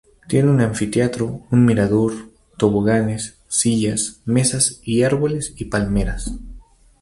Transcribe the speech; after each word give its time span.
Tiene 0.27 0.49
un 0.49 0.61
anfiteatro, 0.61 1.43
un 1.51 1.63
mirador, 1.63 2.11
toboganes, 2.57 3.37
sillas, 3.49 4.19
mesas 4.25 4.81
y 4.83 5.03
árboles 5.03 5.53
y 5.57 5.65
palmeras. 5.65 6.33